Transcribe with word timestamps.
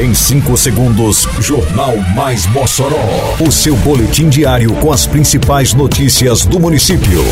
Em 0.00 0.14
5 0.14 0.56
segundos, 0.56 1.26
Jornal 1.40 1.96
Mais 2.14 2.46
Mossoró. 2.46 3.34
O 3.40 3.50
seu 3.50 3.74
boletim 3.78 4.28
diário 4.28 4.72
com 4.74 4.92
as 4.92 5.08
principais 5.08 5.74
notícias 5.74 6.46
do 6.46 6.60
município. 6.60 7.24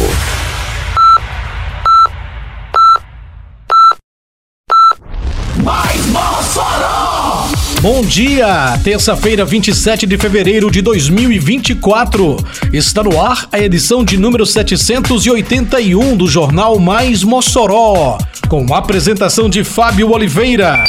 Mais 5.62 6.06
Mossoró! 6.06 7.46
Bom 7.80 8.02
dia! 8.02 8.76
Terça-feira, 8.82 9.44
27 9.44 10.04
de 10.04 10.18
fevereiro 10.18 10.68
de 10.68 10.82
2024. 10.82 12.36
Está 12.72 13.04
no 13.04 13.20
ar 13.20 13.46
a 13.52 13.60
edição 13.60 14.04
de 14.04 14.18
número 14.18 14.44
781 14.44 16.16
do 16.16 16.26
Jornal 16.26 16.80
Mais 16.80 17.22
Mossoró. 17.22 18.18
Com 18.48 18.74
a 18.74 18.78
apresentação 18.78 19.48
de 19.48 19.62
Fábio 19.62 20.10
Oliveira. 20.10 20.82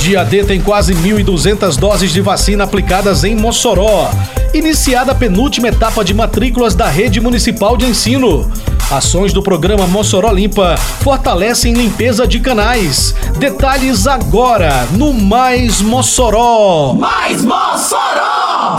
Dia 0.00 0.24
D 0.24 0.42
tem 0.44 0.58
quase 0.62 0.94
1.200 0.94 1.76
doses 1.76 2.10
de 2.10 2.22
vacina 2.22 2.64
aplicadas 2.64 3.22
em 3.22 3.36
Mossoró. 3.36 4.10
Iniciada 4.54 5.12
a 5.12 5.14
penúltima 5.14 5.68
etapa 5.68 6.02
de 6.02 6.14
matrículas 6.14 6.74
da 6.74 6.88
rede 6.88 7.20
municipal 7.20 7.76
de 7.76 7.84
ensino. 7.84 8.50
Ações 8.90 9.32
do 9.34 9.42
programa 9.42 9.86
Mossoró 9.86 10.32
Limpa 10.32 10.74
fortalecem 11.02 11.74
limpeza 11.74 12.26
de 12.26 12.40
canais. 12.40 13.14
Detalhes 13.38 14.06
agora 14.06 14.88
no 14.92 15.12
Mais 15.12 15.82
Mossoró. 15.82 16.94
Mais 16.94 17.44
Mossoró! 17.44 18.78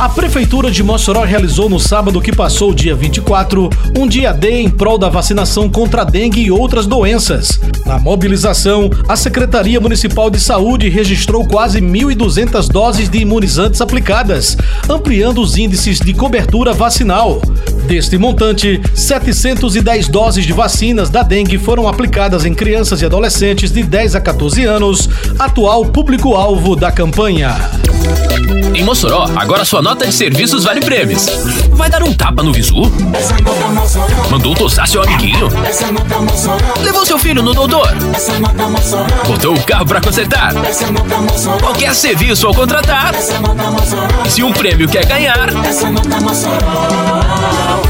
A 0.00 0.08
Prefeitura 0.08 0.70
de 0.70 0.82
Mossoró 0.82 1.24
realizou 1.24 1.68
no 1.68 1.78
sábado 1.78 2.22
que 2.22 2.34
passou, 2.34 2.72
dia 2.72 2.94
24, 2.94 3.68
um 3.98 4.08
dia 4.08 4.32
D 4.32 4.62
em 4.62 4.70
prol 4.70 4.96
da 4.96 5.10
vacinação 5.10 5.68
contra 5.68 6.00
a 6.00 6.04
dengue 6.06 6.40
e 6.40 6.50
outras 6.50 6.86
doenças. 6.86 7.60
Na 7.84 7.98
mobilização, 7.98 8.88
a 9.06 9.14
Secretaria 9.14 9.78
Municipal 9.78 10.30
de 10.30 10.40
Saúde 10.40 10.88
registrou 10.88 11.46
quase 11.46 11.82
1.200 11.82 12.68
doses 12.68 13.10
de 13.10 13.18
imunizantes 13.18 13.82
aplicadas, 13.82 14.56
ampliando 14.88 15.42
os 15.42 15.58
índices 15.58 16.00
de 16.00 16.14
cobertura 16.14 16.72
vacinal. 16.72 17.42
Deste 17.86 18.16
montante, 18.16 18.80
710 18.94 20.08
doses 20.08 20.46
de 20.46 20.54
vacinas 20.54 21.10
da 21.10 21.22
dengue 21.22 21.58
foram 21.58 21.86
aplicadas 21.86 22.46
em 22.46 22.54
crianças 22.54 23.02
e 23.02 23.04
adolescentes 23.04 23.70
de 23.70 23.82
10 23.82 24.14
a 24.16 24.20
14 24.22 24.64
anos, 24.64 25.10
atual 25.38 25.84
público-alvo 25.84 26.74
da 26.74 26.90
campanha. 26.90 27.54
Em 28.74 28.84
Mossoró, 28.84 29.28
agora 29.36 29.64
sua 29.64 29.82
nota 29.90 30.06
de 30.06 30.14
serviços 30.14 30.62
vale 30.62 30.80
prêmios. 30.80 31.26
Vai 31.72 31.90
dar 31.90 32.00
um 32.04 32.12
tapa 32.12 32.44
no 32.44 32.52
visu? 32.52 32.80
Mandou 34.30 34.54
tosar 34.54 34.86
seu 34.86 35.02
amiguinho? 35.02 35.48
Levou 36.80 37.04
seu 37.04 37.18
filho 37.18 37.42
no 37.42 37.52
doutor? 37.52 37.88
Botou 39.26 39.52
o 39.52 39.62
carro 39.64 39.86
para 39.86 40.00
consertar? 40.00 40.54
Qualquer 41.60 41.92
serviço 41.92 42.46
ao 42.46 42.54
contratar? 42.54 43.12
E 44.24 44.30
se 44.30 44.44
um 44.44 44.52
prêmio 44.52 44.88
quer 44.88 45.04
ganhar? 45.06 45.48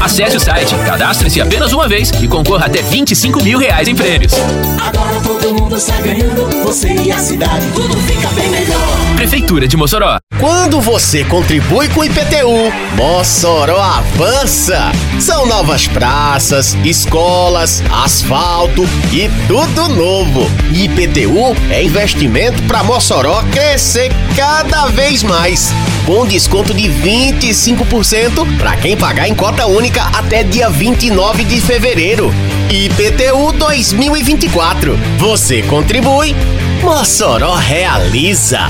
Acesse 0.01 0.37
o 0.37 0.39
site, 0.39 0.73
cadastre-se 0.83 1.39
apenas 1.39 1.71
uma 1.71 1.87
vez 1.87 2.09
e 2.19 2.27
concorra 2.27 2.65
até 2.65 2.81
25 2.81 3.43
mil 3.43 3.59
reais 3.59 3.87
em 3.87 3.93
prêmios. 3.93 4.33
Agora 4.33 5.21
todo 5.21 5.53
mundo 5.53 5.77
está 5.77 5.95
ganhando, 6.01 6.63
você 6.63 6.91
e 6.93 7.11
a 7.11 7.19
cidade, 7.19 7.67
tudo 7.75 7.95
fica 7.97 8.27
bem 8.29 8.49
melhor. 8.49 9.01
Prefeitura 9.15 9.67
de 9.67 9.77
Mossoró. 9.77 10.17
Quando 10.39 10.81
você 10.81 11.23
contribui 11.23 11.80
com 11.89 12.01
o 12.01 12.05
IPTU, 12.05 12.71
Mossoró 12.95 13.79
avança. 13.79 14.91
São 15.19 15.45
novas 15.45 15.87
praças, 15.87 16.75
escolas, 16.83 17.83
asfalto 17.91 18.83
e 19.11 19.29
tudo 19.47 19.87
novo. 19.89 20.49
IPTU 20.73 21.55
é 21.69 21.83
investimento 21.83 22.61
para 22.63 22.83
Mossoró 22.83 23.41
crescer 23.51 24.11
cada 24.35 24.87
vez 24.87 25.23
mais. 25.23 25.73
Com 26.05 26.25
desconto 26.25 26.73
de 26.73 26.89
25% 26.89 28.57
para 28.57 28.75
quem 28.77 28.97
pagar 28.97 29.27
em 29.27 29.35
cota 29.35 29.65
única 29.65 30.03
até 30.13 30.43
dia 30.43 30.69
29 30.69 31.43
de 31.43 31.61
fevereiro. 31.61 32.33
IPTU 32.69 33.51
2024. 33.53 34.99
Você 35.17 35.61
contribui, 35.63 36.35
Mossoró 36.81 37.55
realiza. 37.55 38.69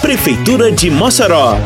Prefeitura 0.00 0.70
de 0.70 0.90
Mossoró. 0.90 1.58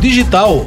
digital. 0.00 0.66